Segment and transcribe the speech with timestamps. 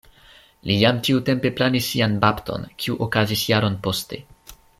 [0.69, 4.23] Li jam tiutempe planis sian bapton, kiu okazis jaron poste.